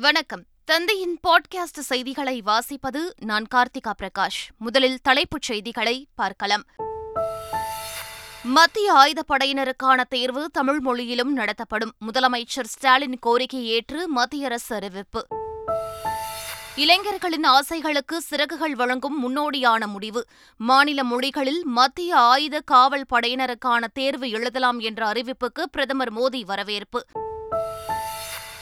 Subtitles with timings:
[0.00, 0.44] வணக்கம்.
[0.64, 4.56] தந்தையின் பாட்காஸ்ட் செய்திகளை வாசிப்பது நான் கார்த்திகா பிரகாஷ்.
[4.58, 6.62] முதலில் தலைப்புச் செய்திகளை பார்க்கலாம்.
[8.44, 11.94] மத்திய ஆயுதப்படையினருக்கான தேர்வு தமிழ் மொழியிலும் நடத்தப்படும்.
[12.06, 15.26] முதலமைச்சர் ஸ்டாலின் கோரிக்கை ஏற்று மத்திய அரசு அறிவிப்பு.
[16.76, 20.26] இளைஞர்களின் ஆசைகளுக்கு சிறகுகள் வழங்கும் முன்னோடியான முடிவு.
[20.56, 27.06] மாநில மொழிகளில் மத்திய ஆயுத காவல் படையினருக்கான தேர்வு எழுதலாம் என்ற அறிவிப்புக்கு பிரதமர் மோடி வரவேற்பு.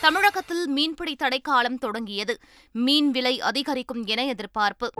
[0.03, 2.39] தமிழகத்தில் மீன்பிடி தடைக்காலம் தொடங்கியது.
[2.72, 4.90] மீன் விலை அதிகரிக்கும் என எதிர்பார்ப்பு.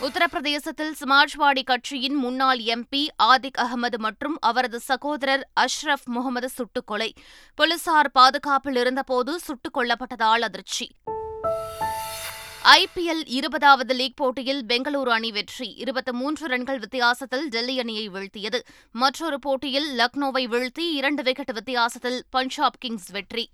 [0.00, 7.12] உத்தரப்பிரதேசத்தில் சமாஜ்வாடி கட்சியின் முன்னாள் எம்பி ஆதிக் அகமது மற்றும் அவரது சகோதரர் அஷ்ரப் முகமது சுட்டுக்கொலை
[7.54, 10.90] போலீசார் பாதுகாப்பில் இருந்தபோது சுட்டுக் கொல்லப்பட்டதால் அதிர்ச்சி.
[12.76, 15.74] ஐபிஎல் இருபதாவது லீக் போட்டியில் பெங்களூரு அணி வெற்றி.
[15.76, 18.60] இருபத்தி மூன்று ரன்கள் வித்தியாசத்தில் டெல்லி அணியை வீழ்த்தியது.
[18.92, 23.50] மற்றொரு போட்டியில் லக்னோவை வீழ்த்தி இரண்டு விக்கெட் வித்தியாசத்தில் பஞ்சாப் கிங்ஸ் வெற்றி.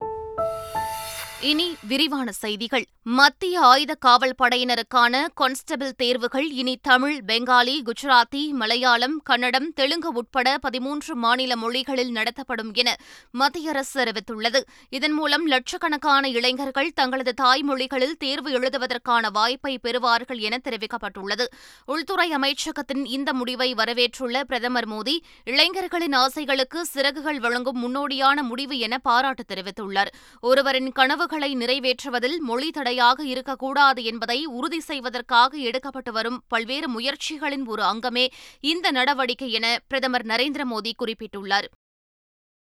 [1.45, 2.84] இனி விரிவான செய்திகள்.
[3.03, 11.14] மத்திய ஆயுத காவல் படையினருக்கான கான்ஸ்டபிள் தேர்வுகள் இனி தமிழ் பெங்காலி குஜராத்தி மலையாளம் கன்னடம் தெலுங்கு உட்பட பதிமூன்று
[11.14, 12.97] மாநில மொழிகளில் நடத்தப்படும் என
[13.31, 14.61] மத்திய அரசு அறிவித்துள்ளது.
[14.89, 21.45] இதன் மூலம் லட்சக்கணக்கான இளைஞர்கள் தங்களது தாய்மொழிகளில் தேர்வு எழுதுவதற்கான வாய்ப்பை பெறுவார்கள் என தெரிவிக்கப்பட்டுள்ளது.
[21.84, 29.45] உள்துறை அமைச்சகத்தின் இந்த முடிவை வரவேற்றுள்ள பிரதமர் மோடி இளைஞர்களின் ஆசைகளுக்கு சிறகுகள் வழங்கும் முன்னோடியான முடிவு என பாராட்டு
[29.55, 30.12] தெரிவித்துள்ளார்.
[30.41, 38.28] ஒருவரின் கனவுகள் நிறைவேற்றுவதில் மொழி தடையாக இருக்கக்கூடாது என்பதை உறுதி செய்வதற்காக எடுக்கப்பட்டு வரும் பல்வேறு முயற்சிகளின் ஒரு அங்கமே
[38.60, 41.68] இந்த நடவடிக்கை என பிரதமர் நரேந்திர மோடி குறிப்பிட்டுள்ளார்.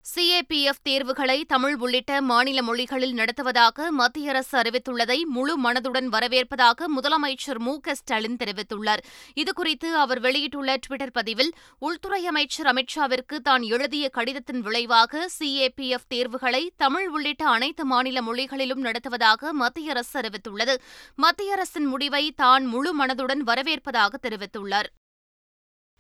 [0.05, 7.81] சிஏபிஎஃப் தேர்வுகளை தமிழ் உள்ளிட்ட மாநில மொழிகளில் நடத்துவதாக மத்திய அரசு அறிவித்துள்ளதை முழு மனதுடன் வரவேற்பதாக முதலமைச்சர் மு
[7.81, 9.03] க ஸ்டாலின் தெரிவித்துள்ளார்.
[9.35, 17.09] இதுகுறித்து அவர் வெளியிட்டுள்ள டுவிட்டர் பதிவில் உள்துறை அமைச்சர் அமித்ஷாவிற்கு தான் எழுதிய கடிதத்தின் விளைவாக சிஏபிஎஃப் தேர்வுகளை தமிழ்
[17.09, 20.77] உள்ளிட்ட அனைத்து மாநில மொழிகளிலும் நடத்துவதாக மத்திய அரசு அறிவித்துள்ளது.
[21.15, 24.91] மத்திய அரசின் முடிவை தான் முழு மனதுடன் வரவேற்பதாக தெரிவித்துள்ளார்.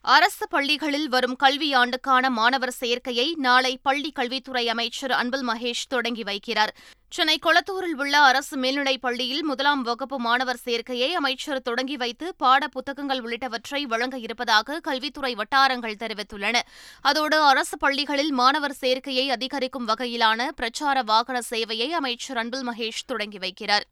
[0.02, 6.68] அரசு பள்ளிகளில் வரும் கல்வியாண்டுக்கான மாணவர் சேர்க்கையை நாளை பள்ளிக் கல்வித்துறை அமைச்சர் அன்பில் மகேஷ் தொடங்கி வைக்கிறார்.
[7.08, 13.22] சென்னை கொளத்தூரில் உள்ள அரசு மேல்நிலைப் பள்ளியில் முதலாம் வகுப்பு மாணவர் சேர்க்கையை அமைச்சர் தொடங்கி வைத்து பாட புத்தகங்கள்
[13.22, 16.58] உள்ளிட்டவற்றை வழங்க இருப்பதாக கல்வித்துறை வட்டாரங்கள் தெரிவித்துள்ளன.
[17.00, 23.86] அதோடு அரசு பள்ளிகளில் மாணவர் சேர்க்கையை அதிகரிக்கும் வகையிலான பிரச்சார வாகன சேவையை அமைச்சர் அன்பில் மகேஷ் தொடங்கி வைக்கிறார்.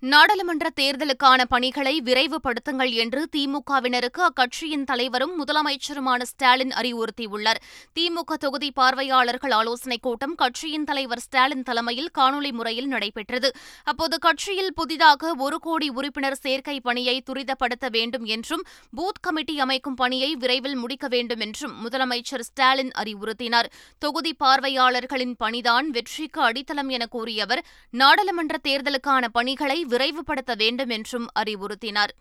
[0.00, 7.60] நாடாளுமன்ற தேர்தலுக்கான பணிகளை விரைவுபடுத்துங்கள் என்று திமுகவினருக்கு அக்கட்சியின் தலைவரும் முதலமைச்சருமான ஸ்டாலின் அறிவுறுத்தியுள்ளார்.
[8.00, 13.54] திமுக தொகுதி பார்வையாளர்கள் ஆலோசனைக் கூட்டம் கட்சியின் தலைவர் ஸ்டாலின் தலைமையில் காணொலி முறையில் நடைபெற்றது.
[13.84, 18.62] அப்போது கட்சியில் புதிதாக ஒரு கோடி உறுப்பினர் சேர்க்கை பணியை துரிதப்படுத்த வேண்டும் என்றும்
[18.96, 23.66] பூத் கமிட்டி அமைக்கும் பணியை விரைவில் முடிக்க வேண்டும் என்றும் முதலமைச்சர் ஸ்டாலின் அறிவுறுத்தினார்.
[23.98, 32.14] தொகுதி பார்வையாளர்களின் பணிதான் வெற்றிக்கு அடித்தளம் என கூறிய அவர் நாடாளுமன்ற தேர்தலுக்கான பணிகளை விரைவுபடுத்த வேண்டும் என்றும் அறிவுறுத்தினார்.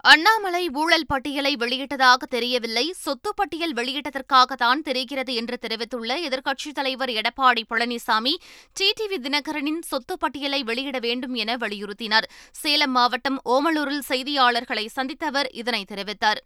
[0.00, 2.92] அண்ணாமலை ஊழல் பட்டியலை வெளியிட்டதாக தெரியவில்லை.
[2.96, 8.34] சொத்து பட்டியல் வெளியிட்டதற்காகத்தான் தெரிகிறது என்று தெரிவித்துள்ள எதிர்க்கட்சித் தலைவர் எடப்பாடி பழனிசாமி
[8.80, 12.28] டிடிவி தினகரனின் சொத்து பட்டியலை வெளியிட வேண்டும் என வலியுறுத்தினார்.
[12.52, 16.38] சேலம் மாவட்டம் ஓமலூரில் செய்தியாளர்களை சந்தித்த அவர் இதனை தெரிவித்தார்.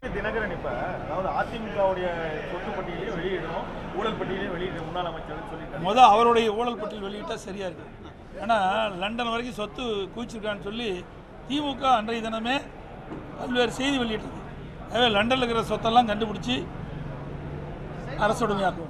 [5.95, 8.02] அவருடைய ஊழல் பட்டியல் வெளியிட்டா சரியா இருக்கு
[8.41, 8.57] ஏன்னா
[9.01, 9.83] லண்டன் வரைக்கும் சொத்து
[10.15, 10.89] குவிச்சிருக்கான்னு சொல்லி
[11.49, 12.55] திமுக அன்றைய தினமே
[13.37, 14.39] பல்வேறு செய்தி வெளியிட்டது.
[14.93, 16.55] எனவே லண்டனில் இருக்கிற சொத்தெல்லாம் கண்டுபிடிச்சி
[18.25, 18.82] அரசுடைமையாக்குவோம்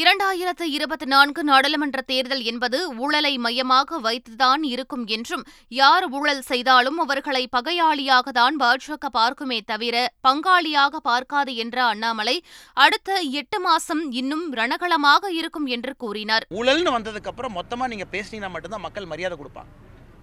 [0.00, 5.44] இரண்டாயிரத்து இருபத்தி நான்கு நாடாளுமன்ற தேர்தல் என்பது ஊழலை மையமாக வைத்துதான் இருக்கும் என்றும்
[5.78, 12.36] யார் ஊழல் செய்தாலும் அவர்களை பகையாளியாகத்தான் பாஜக பார்க்குமே தவிர பங்காளியாக பார்க்காது என்ற அண்ணாமலை
[12.84, 16.46] அடுத்த எட்டு மாசம் இன்னும் ரணகளமாக இருக்கும் என்று கூறினார்.
[16.58, 19.72] ஊழல்னு வந்ததுக்கு அப்புறம் மொத்தமாக நீங்கள் பேசினீங்கன்னா மட்டும்தான் மக்கள் மரியாதை கொடுப்பாங்க.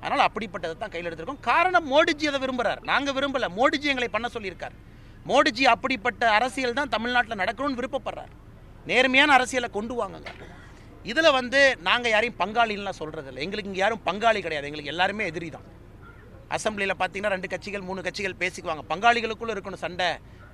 [0.04, 1.44] அதனால் அப்படிப்பட்டதை தான் கையில் எடுத்திருக்கோம்.
[1.52, 3.50] காரணம் மோடிஜி அதை விரும்புகிறார் நாங்கள் விரும்பலை.
[3.60, 4.78] மோடிஜி எங்களை பண்ண சொல்லியிருக்கார்.
[5.32, 8.34] மோடிஜி அப்படிப்பட்ட அரசியல் தான் தமிழ்நாட்டில் நடக்கணும்னு விருப்பப்படுறார்.
[8.90, 10.32] நேர்மையான அரசியலை கொண்டு வாங்குங்க.
[11.12, 14.68] இதில் வந்து நாங்கள் யாரையும் பங்காளின்லாம் சொல்கிறது இல்லை எங்களுக்கு இங்கே யாரும் பங்காளி கிடையாது.
[14.70, 15.68] எங்களுக்கு எல்லாருமே எதிரி தான்.
[16.58, 18.84] அசம்பிளியில் பார்த்தீங்கன்னா ரெண்டு கட்சிகள் மூணு கட்சிகள் பேசிக்குவாங்க.
[18.92, 20.10] பங்காளிகளுக்குள்ளே இருக்கணும் சண்டை.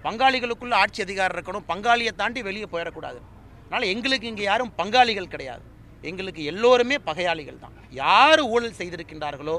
[0.05, 1.65] பங்காளிகளுக்குள்ளே ஆட்சி அதிகாரம் இருக்கணும்.
[1.71, 3.19] பங்காளியை தாண்டி வெளியே போயிடக்கூடாது.
[3.65, 5.65] அதனால் எங்களுக்கு இங்கே யாரும் பங்காளிகள் கிடையாது.
[6.09, 7.75] எங்களுக்கு எல்லோருமே பகையாளிகள் தான்.
[8.03, 9.57] யார் ஊழல் செய்திருக்கின்றார்களோ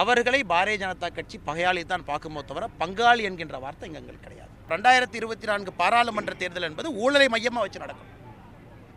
[0.00, 4.52] அவர்களை பாரதிய ஜனதா கட்சி பகையாளி தான் பார்க்குமோ தவிர பங்காளி என்கின்ற வார்த்தை இங்கே எங்களுக்கு கிடையாது.
[4.70, 8.10] ரெண்டாயிரத்தி இருபத்தி நான்கு பாராளுமன்ற தேர்தல் என்பது ஊழலை மையமாக வச்சு நடக்கும்.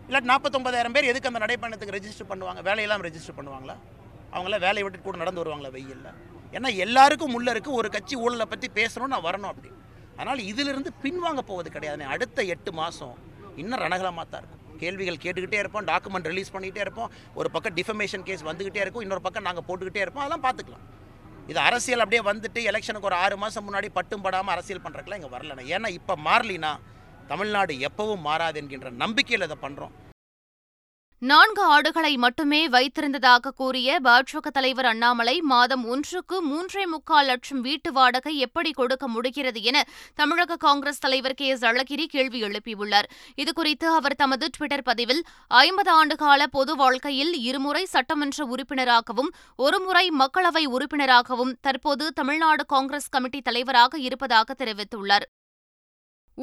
[0.07, 2.61] இல்லாட்டி நாற்பத்தொம்பதாயிரம் பேர் எதுக்கு அந்த நடைப்பயணத்துக்கு ரெஜிஸ்டர் பண்ணுவாங்க?
[2.67, 3.75] வேலையெல்லாம் ரெஜிஸ்டர் பண்ணுவாங்களா?
[4.33, 6.09] அவங்களாம் வேலையை விட்டு கூட நடந்து வருவாங்களா வெயிலில்?
[6.55, 9.69] ஏன்னா எல்லாருக்கும் உள்ள இருக்குது ஒரு கட்சி ஊழலை பற்றி பேசணும் நான் வரணும் அப்படி.
[10.17, 12.05] அதனால் இதிலிருந்து பின்வாங்க போவது கிடையாது.
[12.13, 13.15] அடுத்த எட்டு மாதம்
[13.61, 17.11] இன்னும் ரணகலமாக தான் இருக்கும் கேள்விகள் கேட்டுக்கிட்டே இருப்போம் டாக்குமெண்ட் ரிலீஸ் பண்ணிக்கிட்டே இருப்போம்.
[17.39, 20.23] ஒரு பக்கம் டிஃபமேஷன் கேஸ் வந்துக்கிட்டே இருக்கும் இன்னொரு பக்கம் நாங்கள் போட்டுக்கிட்டே இருப்போம்.
[20.25, 20.85] அதெல்லாம் பார்த்துக்கலாம்.
[21.49, 25.63] இது அரசியல் அப்படியே வந்துட்டு எலெக்ஷனுக்கு ஒரு ஆறு மாதம் முன்னாடி பட்டும் படாமல் அரசியல் பண்ணுறதுக்குலாம் இங்கே வரலண்ணா.
[25.75, 26.71] ஏன்னா இப்போ மாறலினா
[27.31, 29.93] தமிழ்நாடு எப்பவும் மாறாது என்கின்ற நம்பிக்கையில் இதை பண்ணுறோம்
[31.21, 38.37] நான்கு ஆடுகளை மட்டுமே வைத்திருந்ததாக கூறிய பாஜக தலைவர் அண்ணாமலை மாதம் ஒன்றுக்கு மூன்றே முக்கால் லட்சம் வீட்டு வாடகை
[38.37, 41.47] எப்படி கொடுக்க முடிகிறது என தமிழக காங்கிரஸ் தலைவர் கே.
[41.47, 41.65] எஸ்.
[41.65, 43.09] அழகிரி கேள்வி எழுப்பியுள்ளார்.
[43.37, 51.57] இதுகுறித்து அவர் தமது டுவிட்டர் பதிவில் ஐம்பது ஆண்டுகால பொது வாழ்க்கையில் இருமுறை சட்டமன்ற உறுப்பினராகவும் ஒருமுறை மக்களவை உறுப்பினராகவும்
[51.61, 55.27] தற்போது தமிழ்நாடு காங்கிரஸ் கமிட்டி தலைவராக இருப்பதாக தெரிவித்துள்ளார்.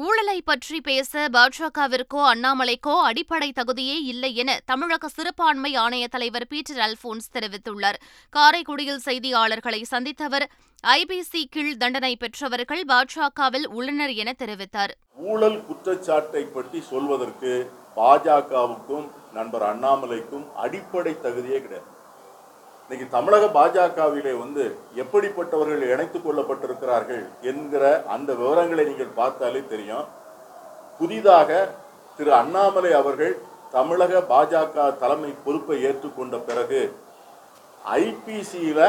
[0.05, 7.31] ஊழலை பற்றி பேச பாஜகவிற்கோ அண்ணாமலைக்கோ அடிப்படை தகுதியே இல்லை என தமிழக சிறுபான்மை ஆணைய தலைவர் பீட்டர் அல்போன்ஸ்
[7.35, 7.97] தெரிவித்துள்ளார்.
[8.35, 10.45] காரைக்குடியில் செய்தியாளர்களை சந்தித்தவர்
[10.83, 14.93] ஐபிசி கீழ் தண்டனை பெற்றவர்கள் பாஜகவில் உள்ளனர் என தெரிவித்தார்.
[15.31, 17.53] ஊழல் குற்றச்சாட்டை பற்றி சொல்வதற்கு
[17.95, 21.89] பாஜகவுக்கும் நண்பர் அண்ணாமலைக்கும் அடிப்படை தகுதியே கிடையாது.
[22.89, 24.65] இன்னைக்கு தமிழக பாஜகவிலே வந்து
[25.01, 30.05] எப்படிப்பட்டவர்கள் இணைத்துக் கொள்ளப்பட்டிருக்கிறார்கள் என்கிற அந்த விவரங்களை நீங்கள் பார்த்தாலே தெரியும்.
[30.99, 31.49] புதிதாக
[32.17, 33.33] திரு அண்ணாமலை அவர்கள்
[33.73, 36.81] தமிழக பாஜக தலைமை பொறுப்பை ஏற்றுக்கொண்ட பிறகு
[37.99, 38.85] ஐபிசியில்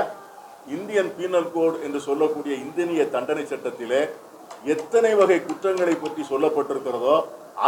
[0.77, 4.03] இந்தியன் பீனல் கோட் என்று சொல்லக்கூடிய இந்திய தண்டனை சட்டத்திலே
[4.75, 7.17] எத்தனை வகை குற்றங்களை பற்றி சொல்லப்பட்டிருக்கிறதோ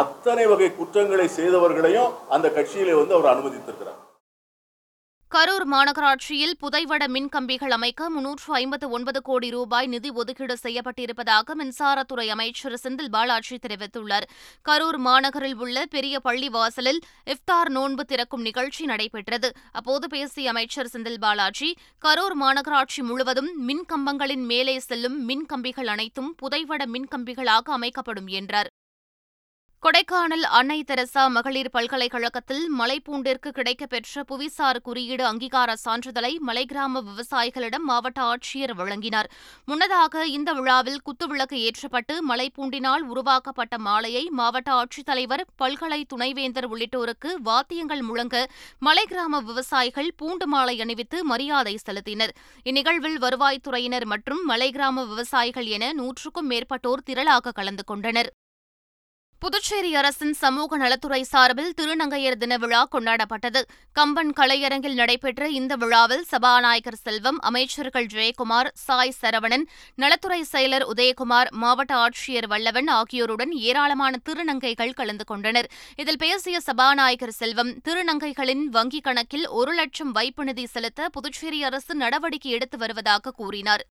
[0.02, 4.00] அத்தனை வகை குற்றங்களை செய்தவர்களையும் அந்த கட்சியிலே வந்து அவர் அனுமதித்திருக்கிறார்.
[5.34, 12.74] கரூர் மாநகராட்சியில் புதைவட மின்கம்பிகள் அமைக்க முன்னூற்று ஐம்பத்து ஒன்பது கோடி ரூபாய் நிதி ஒதுக்கீடு செய்யப்பட்டிருப்பதாக மின்சாரத்துறை அமைச்சர்
[12.84, 14.26] செந்தில் பாலாஜி தெரிவித்துள்ளார்.
[14.68, 17.00] கரூர் மாநகரில் உள்ள பெரிய பள்ளி வாசலில்
[17.34, 19.50] இஃப்தார் நோன்பு திறக்கும் நிகழ்ச்சி நடைபெற்றது.
[19.72, 21.70] அப்போது பேசிய அமைச்சர் செந்தில் பாலாஜி
[22.06, 28.69] கரூர் மாநகராட்சி முழுவதும் மின்கம்பங்களின் மேலே செல்லும் மின்கம்பிகள் அனைத்தும் புதைவட மின்கம்பிகளாக அமைக்கப்படும் என்றார்.
[29.84, 38.74] கொடைக்கானல் அன்னை தெரசா மகளிர் பல்கலைக்கழகத்தில் மலைப்பூண்டிற்கு கிடைக்கப்பெற்ற புவிசார் குறியீடு அங்கீகார சான்றிதழை மலைக்கிராம விவசாயிகளிடம் மாவட்ட ஆட்சியர்
[38.80, 39.28] வழங்கினார்.
[39.64, 48.44] முன்னதாக இந்த விழாவில் குத்துவிளக்கு ஏற்றப்பட்டு மலைப்பூண்டினால் உருவாக்கப்பட்ட மாலையை மாவட்ட ஆட்சித்தலைவர் பல்கலை துணைவேந்தர் உள்ளிட்டோருக்கு வாத்தியங்கள் முழங்க
[48.88, 52.34] மலைக்கிராம விவசாயிகள் பூண்டு மாலை அணிவித்து மரியாதை செலுத்தினர்.
[52.64, 58.30] இந்நிகழ்வில் வருவாய்த்துறையினர் மற்றும் மலைக்கிராம விவசாயிகள் என நூற்றுக்கும் மேற்பட்டோர் திரளாக கலந்து கொண்டனர்.
[59.42, 63.60] புதுச்சேரி அரசின் சமூக நலத்துறை சார்பில் திருநங்கையர் தின விழா கொண்டாடப்பட்டது.
[63.92, 69.64] கம்பன் கலையரங்கில் நடைபெற்ற இந்த விழாவில் சபாநாயகர் செல்வம் அமைச்சர்கள் ஜெயக்குமார் சாய் சரவணன்
[69.94, 75.70] நலத்துறை செயலர் உதயகுமார் மாவட்ட ஆட்சியர் வல்லவன் ஆகியோருடன் ஏராளமான திருநங்கைகள் கலந்து கொண்டனர்.
[75.96, 82.52] இதில் பேசிய சபாநாயகர் செல்வம் திருநங்கைகளின் வங்கிக் கணக்கில் ஒரு லட்சம் வைப்பு நிதி செலுத்த புதுச்சேரி அரசு நடவடிக்கை
[82.52, 83.86] எடுத்து வருவதாக கூறினார்.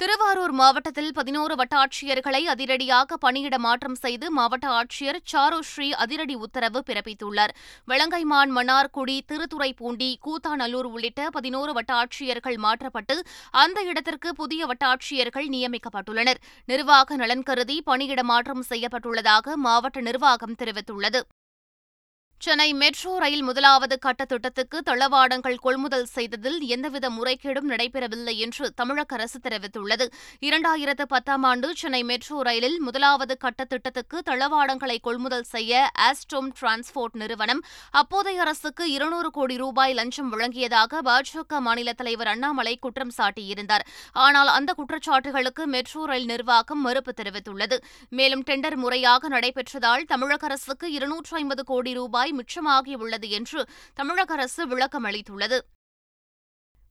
[0.00, 7.52] திருவாரூர் மாவட்டத்தில் பதினோரு வட்டாட்சியர்களை அதிரடியாக பணியிட மாற்றம் செய்து மாவட்ட ஆட்சியர் சாருஸ்ரீ அதிரடி உத்தரவு பிறப்பித்துள்ளார்.
[7.88, 13.16] வெளங்கைமான் மன்னார்குடி திருத்துறைப்பூண்டி கூத்தாநல்லூர் உள்ளிட்ட பதினோரு வட்டாட்சியர்கள் மாற்றப்பட்டு
[13.50, 16.42] அந்த இடத்திற்கு புதிய வட்டாட்சியர்கள் நியமிக்கப்பட்டுள்ளனர்.
[16.66, 21.22] நிர்வாக நலன் கருதி பணியிட மாற்றம் செய்யப்பட்டுள்ளதாக மாவட்ட நிர்வாகம் தெரிவித்துள்ளது.
[22.40, 29.38] சென்னை மெட்ரோ ரயில் முதலாவது கட்ட திட்டத்துக்கு தளவாடங்கள் கொள்முதல் செய்ததில் எந்தவித முறைகேடும் நடைபெறவில்லை என்று தமிழக அரசு
[29.38, 30.06] தெரிவித்துள்ளது.
[30.40, 37.62] இரண்டாயிரத்து பத்தாம் ஆண்டு சென்னை மெட்ரோ ரயிலில் முதலாவது கட்ட திட்டத்துக்கு தளவாடங்களை கொள்முதல் செய்ய ஆஸ்டோம் டிரான்ஸ்போர்ட் நிறுவனம்
[37.90, 43.86] அப்போதைய அரசுக்கு இருநூறு கோடி ரூபாய் லஞ்சம் வழங்கியதாக பாஜக மாநில தலைவர் அண்ணாமலை குற்றம் சாட்டியிருந்தார்.
[44.26, 47.78] ஆனால் அந்த குற்றச்சாட்டுகளுக்கு மெட்ரோ ரயில் நிர்வாகம் மறுப்பு தெரிவித்துள்ளது.
[48.10, 54.66] மேலும் டெண்டர் முறையாக நடைபெற்றதால் தமிழக அரசுக்கு இருநூற்று ஐம்பது கோடி ரூபாய் ரூபாய் மிச்சமாகியுள்ளது என்று தமிழக அரசு
[54.66, 55.58] விளக்கம் அளித்துள்ளது.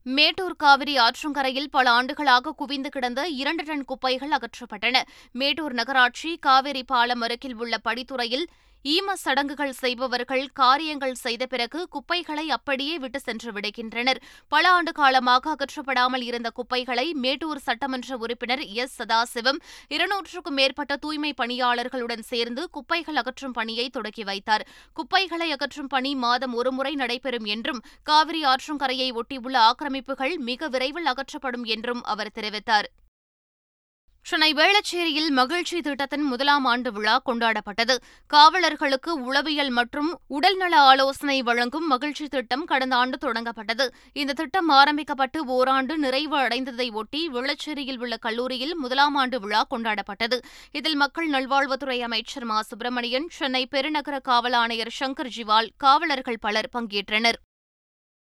[0.05, 5.01] மேட்டூர் காவிரி ஆற்றங்கரையில் பல ஆண்டுகளாக குவிந்து கிடந்த இரண்டு டன் குப்பைகள் அகற்றப்பட்டன.
[5.31, 8.45] மேட்டூர் நகராட்சி காவிரி பாலம் அருகில் உள்ள படித்துறையில்
[8.93, 14.19] ஈம சடங்குகள் செய்பவர்கள் காரியங்கள் செய்த பிறகு குப்பைகளை அப்படியே விட்டு சென்று விடுகின்றனர்.
[14.47, 18.93] பல ஆண்டு காலமாக அகற்றப்படாமல் இருந்த குப்பைகளை மேட்டூர் சட்டமன்ற உறுப்பினர் எஸ்.
[18.99, 24.65] சதாசிவம் இருநூற்றுக்கும் மேற்பட்ட தூய்மை பணியாளர்களுடன் சேர்ந்து குப்பைகள் அகற்றும் பணியை தொடக்கி வைத்தார்.
[24.93, 32.03] குப்பைகளை அகற்றும் பணி மாதம் ஒருமுறை நடைபெறும் என்றும் காவிரி ஆற்றங்கரையை ஒட்டியுள்ள ஆக்கிரமிப்புகள் மிக விரைவில் அகற்றப்படும் என்றும்
[32.03, 32.89] அவர் தெரிவித்தார்.
[34.29, 37.95] சென்னை வேளச்சேரியில் மகிழ்ச்சி திட்டத்தின் முதலாம் ஆண்டு விழா கொண்டாடப்பட்டது.
[38.33, 43.87] காவலர்களுக்கு உளவியல் மற்றும் உடல்நல ஆலோசனை வழங்கும் மகிழ்ச்சி திட்டம் கடந்த ஆண்டு தொடங்கப்பட்டது.
[44.13, 50.39] இந்த திட்டம் ஆரம்பிக்கப்பட்டு ஓராண்டு நிறைவு அடைந்ததை ஒட்டி வேளச்சேரியில் உள்ள கல்லூரியில் முதலாம் ஆண்டு விழா கொண்டாடப்பட்டது.
[50.71, 52.61] இதில் மக்கள் நல்வாழ்வுத்துறை அமைச்சர் மா.
[52.61, 57.39] சுப்பிரமணியன் சென்னை பெருநகர காவல் ஆணையர் சங்கர் ஜிவால் காவலர்கள் பலர் பங்கேற்றனர்.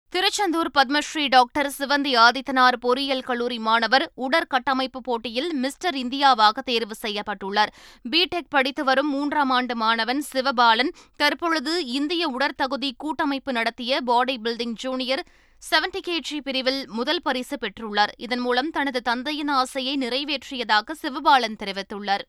[0.09, 7.71] திருச்செந்தூர் பத்மஸ்ரீ டாக்டர் சிவந்தி ஆதித்தனார் பொறியியல் கல்லூரி மாணவர் உடற்கட்டமைப்பு போட்டியில் மிஸ்டர் இந்தியாவாக தேர்வு செய்யப்பட்டுள்ளார்.
[8.09, 15.25] பிடெக் படித்து வரும் மூன்றாம் ஆண்டு மாணவன் சிவபாலன் தற்பொழுது இந்திய உடற்தகுதி கூட்டமைப்பு நடத்திய body building junior
[15.71, 18.15] seventy KG பிரிவில் முதல் பரிசு பெற்றுள்ளார்.
[18.17, 22.25] இதன் மூலம் தனது தந்தையின் ஆசையை நிறைவேற்றியதாக சிவபாலன் தெரிவித்துள்ளார்.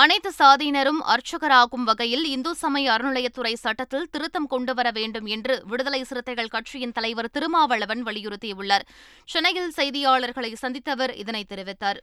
[0.00, 6.94] அனைத்து சாதியினரும் அர்ச்சகராகும் வகையில் இந்து சமய அறநிலையத்துறை சட்டத்தில் திருத்தம் கொண்டுவர வேண்டும் என்று விடுதலை சிறுத்தைகள் கட்சியின்
[6.98, 8.86] தலைவர் திருமாவளவன் வலியுறுத்தியுள்ளார்.
[9.32, 12.00] சென்னையில் செய்தியாளர்களை சந்தித்தவர் இதனை தெரிவித்தார்.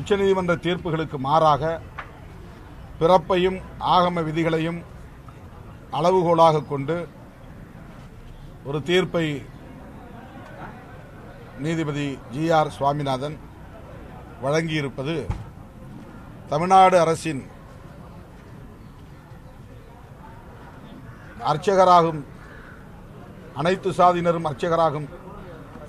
[0.00, 1.80] உச்சநீதிமன்ற தீர்ப்புகளுக்கு மாறாக
[3.00, 3.58] பிறப்பையும்
[3.94, 4.82] ஆகம விதிகளையும்
[5.98, 6.96] அளவுகோலாக கொண்டு
[8.68, 9.26] ஒரு தீர்ப்பை
[11.66, 13.36] நீதிபதி ஜி ஆர் சுவாமிநாதன்
[14.42, 15.14] வழங்கியிருப்பது
[16.50, 17.40] தமிழ்நாடு அரசின்
[21.50, 22.20] அர்ச்சகராகும்
[23.60, 25.08] அனைத்து சாதியினரும் அர்ச்சகராகும்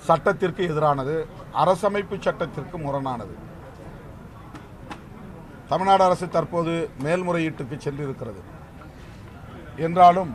[0.08, 1.14] சட்டத்திற்கு எதிரானது
[1.62, 3.34] அரசமைப்பு சட்டத்திற்கு முரணானது.
[5.70, 6.74] தமிழ்நாடு அரசு தற்போது
[7.04, 8.40] மேல்முறையீட்டுக்கு சென்றிருக்கிறது.
[9.86, 10.32] என்றாலும்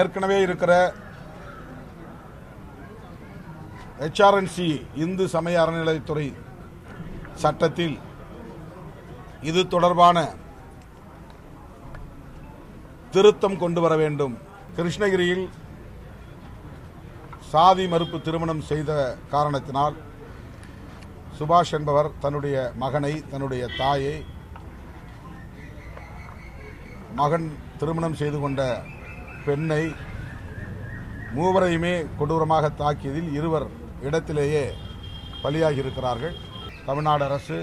[0.00, 0.72] ஏற்கனவே இருக்கிற
[4.04, 4.68] ஹெச்ஆர்என்சி
[5.04, 6.26] இந்து சமய அறநிலையத்துறை
[7.42, 7.96] சட்டத்தில்
[9.50, 10.18] இது தொடர்பான
[13.14, 14.34] திருத்தம் கொண்டு வர வேண்டும்.
[14.76, 15.44] கிருஷ்ணகிரியில்
[17.50, 18.90] சாதி மறுப்பு திருமணம் செய்த
[19.32, 19.96] காரணத்தினால்
[21.38, 24.14] சுபாஷ் என்பவர் தன்னுடைய மகனை தன்னுடைய தாயை
[27.20, 27.46] மகன்
[27.80, 28.60] திருமணம் செய்து கொண்ட
[29.46, 29.82] பெண்ணை
[31.36, 33.66] மூவரையுமே கொடூரமாக தாக்கியதில் இருவர்
[34.02, 34.64] இடத்திலேயே
[35.42, 36.34] பலியாகி இருக்கிறார்கள்
[36.86, 37.58] தமிழ்நாடு அரசு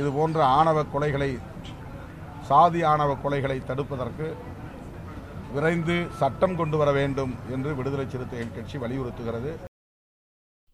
[0.00, 1.30] இது போன்ற ஆணவ கொலைகளை
[2.48, 4.26] சாதி ஆணவ கொலைகளை தடுப்பதற்கு
[5.54, 9.52] விரைந்து சட்டம் கொண்டு வர வேண்டும் என்று விடுதலை சிறுத்தைகள் கட்சி வலியுறுத்துகிறது.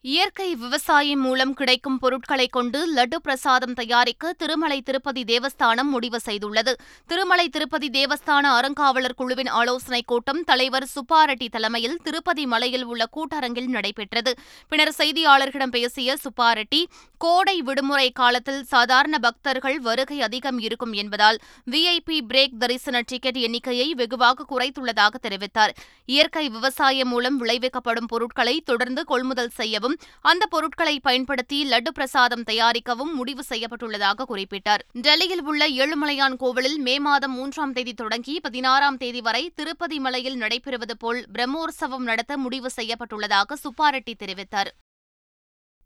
[0.05, 6.73] இயற்கை விவசாயம் மூலம் கிடைக்கும் பொருட்களை கொண்டு லட்டு பிரசாதம் தயாரிக்க திருமலை திருப்பதி தேவஸ்தானம் முடிவு செய்துள்ளது.
[7.07, 14.35] திருமலை திருப்பதி தேவஸ்தான அறங்காவலர் குழுவின் ஆலோசனைக் கூட்டம் தலைவர் சுப்பாரெட்டி தலைமையில் திருப்பதி மலையில் உள்ள கூட்டரங்கில் நடைபெற்றது.
[14.69, 16.85] பின்னர் செய்தியாளர்களிடம் பேசிய சுப்பாரெட்டி
[17.19, 21.39] கோடை விடுமுறை காலத்தில் சாதாரண பக்தர்கள் வருகை அதிகம் இருக்கும் என்பதால்
[21.71, 25.71] விஐபி பிரேக் தரிசன டிக்கெட் எண்ணிக்கையை வெகுவாக குறைத்துள்ளதாக தெரிவித்தார்.
[26.07, 33.45] இயற்கை விவசாயம் மூலம் விளைவிக்கப்படும் பொருட்களை தொடர்ந்து கொள்முதல் செய்யவும் அந்த பொருட்களை பயன்படுத்தி லட்டு பிரசாதம் தயாரிக்கவும் முடிவு
[33.49, 34.85] செய்யப்பட்டுள்ளதாக குறிப்பிட்டார்.
[34.93, 40.97] டெல்லியில் உள்ள ஏழுமலையான் கோவிலில் மே மாதம் மூன்றாம் தேதி தொடங்கி பதினாறாம் தேதி வரை திருப்பதி மலையில் நடைபெறுவது
[40.99, 44.73] போல் பிரம்மோற்சவம் நடத்த முடிவு செய்யப்பட்டுள்ளதாக சுப்பாரெட்டி தெரிவித்தார்.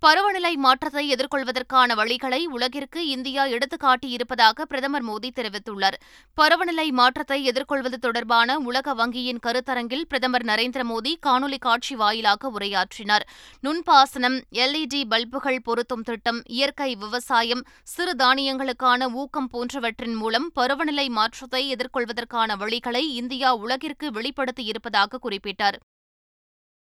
[0.03, 5.97] பருவநிலை மாற்றத்தை எதிர்கொள்வதற்கான வழிகளை உலகிற்கு இந்தியா எடுத்துக்காட்டியிருப்பதாக பிரதமர் மோடி தெரிவித்துள்ளார்.
[6.35, 13.27] பருவநிலை மாற்றத்தை எதிர்கொள்வது தொடர்பான உலக வங்கியின் கருத்தரங்கில் பிரதமர் நரேந்திர மோடி காணொலி காட்சி வாயிலாக உரையாற்றினார்.
[13.63, 22.53] நுண்பாசனம் எல்இடி பல்புகள் பொருத்தும் திட்டம் இயற்கை விவசாயம் சிறு தானியங்களுக்கான ஊக்கம் போன்றவற்றின் மூலம் பருவநிலை மாற்றத்தை எதிர்கொள்வதற்கான
[22.57, 25.79] வழிகளை இந்தியா உலகிற்கு வெளிப்படுத்தியிருப்பதாக குறிப்பிட்டார்.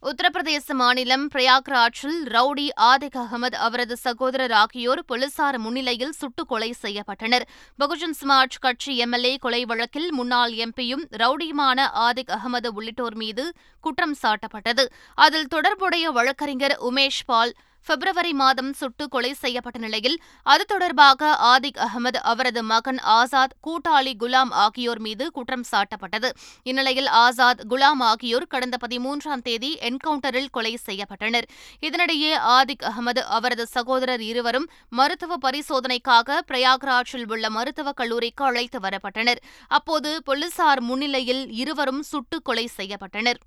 [0.03, 7.43] உத்தரப்பிரதேச மாநிலம் பிரயாக்ராஜில் ரவுடி ஆதிக் அகமது அவரது சகோதரர் ஆகியோர் போலீசார் முன்னிலையில் சுட்டுக் கொலை செய்யப்பட்டனர்.
[7.79, 14.87] பகுஜன் சமாஜ் கட்சி எம்எல்ஏ கொலை வழக்கில் முன்னாள் எம்பியும் ரவுடியுமான ஆதிக் அகமது உள்ளிட்டோர் மீது குற்றம் சாட்டப்பட்டது.
[15.15, 17.55] அதில் தொடர்புடைய வழக்கறிஞர் உமேஷ் பால்
[17.87, 24.51] பிப்ரவரி மாதம் சுட்டு கொலை செய்யப்பட்ட நிலையில் அது தொடர்பாக ஆதிக் அகமது அவரது மகன் ஆசாத் கூட்டாளி குலாம்
[24.51, 26.31] ஆகியோர் மீது குற்றம் சாட்டப்பட்டது.
[26.63, 31.47] இந்நிலையில் ஆசாத் குலாம் ஆகியோர் கடந்த பதிமூன்றாம் தேதி என்கவுண்டரில் கொலை செய்யப்பட்டனர்.
[31.81, 39.41] இதனிடையே ஆதிக் அகமது அவரது சகோதரர் இருவரும் மருத்துவ பரிசோதனைக்காக பிரயாக்ராஜில் உள்ள மருத்துவக் கல்லூரிக்கு அழைத்து வரப்பட்டனர்.
[39.69, 43.41] அப்போது போலீசார் முன்னிலையில் இருவரும் சுட்டுக் கொலை செய்யப்பட்டனர்.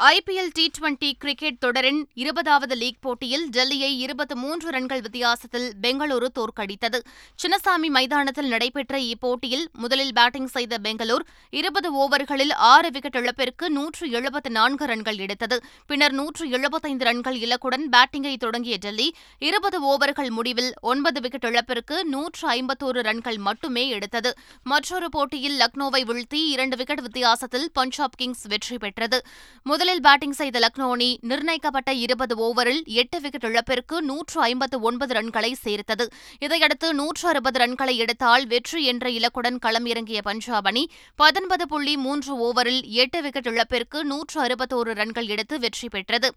[0.00, 6.98] ஐபிஎல் டி டுவெண்டி கிரிக்கெட் தொடரின் இருபதாவது லீக் போட்டியில் டெல்லியை இருபத்தி மூன்று ரன்கள் வித்தியாசத்தில் பெங்களூரு தோற்கடித்தது.
[7.42, 14.50] சின்னசாமி மைதானத்தில் நடைபெற்ற இப்போட்டியில் முதலில் பேட்டிங் செய்த பெங்களூர் இருபது ஓவர்களில் ஆறு விக்கெட் இழப்பிற்கு நூற்று எழுபத்து
[14.50, 15.62] நான்கு ரன்கள் எடுத்தது.
[15.86, 22.48] பின்னர் நூற்று எழுபத்தைந்து ரன்கள் இலக்குடன் பேட்டிங்கை தொடங்கிய டெல்லி இருபது ஓவர்கள் முடிவில் ஒன்பது விக்கெட் இழப்பிற்கு நூற்று
[22.48, 24.32] ஐம்பத்தோரு ரன்கள் மட்டுமே எடுத்தது.
[24.62, 29.20] மற்றொரு போட்டியில் லக்னோவை வீழ்த்தி இரண்டு விக்கெட் வித்தியாசத்தில் பஞ்சாப் கிங்ஸ் வெற்றி பெற்றது.
[29.82, 35.50] முதலில் பேட்டிங் செய்த லக்னோ அணி நிர்ணயிக்கப்பட்ட இருபது ஓவரில் எட்டு விக்கெட் இழப்பிற்கு நூற்று ஐம்பத்து ஒன்பது ரன்களை
[35.62, 36.04] சேர்த்தது.
[36.38, 40.84] இதையடுத்து நூற்று அறுபது ரன்களை எடுத்தால் வெற்றி என்ற இலக்குடன் களம் இறங்கிய பஞ்சாப் அணி
[41.16, 46.30] பத்தொன்பது புள்ளி மூன்று ஓவரில் எட்டு விக்கெட் இழப்பிற்கு நூற்று அறுபத்தோரு ரன்கள் எடுத்து வெற்றி பெற்றது.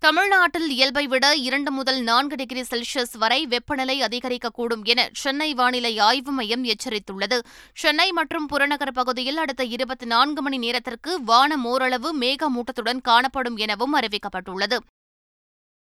[0.00, 6.32] தமிழ்நாட்டில் இயல்பை விட இரண்டு முதல் நான்கு டிகிரி செல்சியஸ் வரை வெப்பநிலை அதிகரிக்கக்கூடும் என சென்னை வானிலை ஆய்வு
[6.32, 7.40] மையம் எச்சரித்துள்ளது.
[7.74, 14.78] சென்னை மற்றும் புறநகர் பகுதியில் அடுத்த இருபத்தி நான்கு மணி நேரத்திற்கு வானம் ஓரளவு மேகமூட்டத்துடன் காணப்படும் எனவும் அறிவிக்கப்பட்டுள்ளது.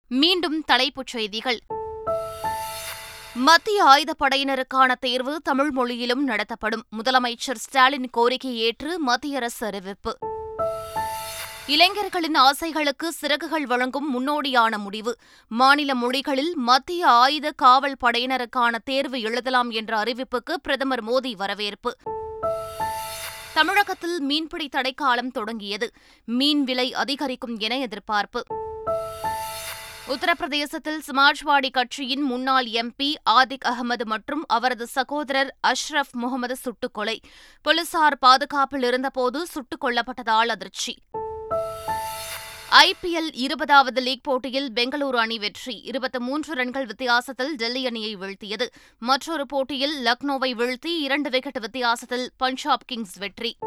[0.08, 1.60] மீண்டும் தலைப்புச் செய்திகள்.
[3.34, 6.84] மத்திய ஆயுதப்படையினருக்கான தேர்வு தமிழ் மொழியிலும் நடத்தப்படும்.
[6.98, 10.18] முதலமைச்சர் ஸ்டாலின் கோரிக்கை ஏற்று மத்திய அரசு அறிவிப்பு.
[11.68, 15.18] இளைஞர்களின் ஆசைகளுக்கு சிறகுகள் வழங்கும் முன்னோடியான முடிவு.
[15.48, 21.98] மாநில மொழிகளில் மத்திய ஆயுத காவல் படையினருக்கான தேர்வு எழுதலாம் என்ற அறிவிப்புக்கு பிரதமர் மோடி வரவேற்பு.
[23.54, 25.92] தமிழகத்தில் மீன்பிடி தடைக்காலம் தொடங்கியது.
[26.26, 28.44] மீன் விலை அதிகரிக்கும் என எதிர்பார்ப்பு.
[30.08, 37.20] உத்தரப்பிரதேசத்தில் சமாஜ்வாடி கட்சியின் முன்னாள் எம்பி ஆதிக் அகமது மற்றும் அவரது சகோதரர் அஷ்ரப் முகமது சுட்டுக்கொலை
[37.62, 40.98] போலீசார் பாதுகாப்பில் இருந்தபோது சுட்டுக் கொல்லப்பட்டதால் அதிர்ச்சி.
[42.84, 45.82] ஐபிஎல் இருபதாவது லீக் போட்டியில் பெங்களூரு அணி வெற்றி.
[45.82, 48.68] இருபத்தி மூன்று ரன்கள் வித்தியாசத்தில் டெல்லி அணியை வீழ்த்தியது.
[49.00, 53.58] மற்றொரு போட்டியில் லக்னோவை வீழ்த்தி இரண்டு விக்கெட் வித்தியாசத்தில் பஞ்சாப் கிங்ஸ் வெற்றி.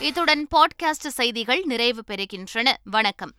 [0.00, 2.72] இத்துடன் பாட்காஸ்ட் செய்திகள் நிறைவு பெறுகின்றன.
[2.84, 3.32] வணக்கம்.